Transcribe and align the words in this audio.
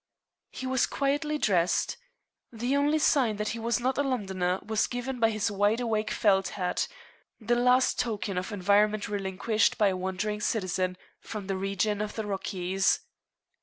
He 0.49 0.65
was 0.65 0.87
quietly 0.87 1.37
dressed. 1.37 1.95
The 2.51 2.75
only 2.75 2.97
sign 2.97 3.35
that 3.35 3.49
he 3.49 3.59
was 3.59 3.79
not 3.79 3.99
a 3.99 4.01
Londoner 4.01 4.59
was 4.63 4.87
given 4.87 5.19
by 5.19 5.29
his 5.29 5.51
wide 5.51 5.79
awake 5.79 6.09
felt 6.09 6.47
hat, 6.57 6.87
the 7.39 7.53
last 7.53 7.99
token 7.99 8.35
of 8.35 8.51
environment 8.51 9.07
relinquished 9.07 9.77
by 9.77 9.89
a 9.89 9.95
wandering 9.95 10.41
citizen 10.41 10.97
from 11.19 11.45
the 11.45 11.55
region 11.55 12.01
of 12.01 12.15
the 12.15 12.25
Rockies. 12.25 13.01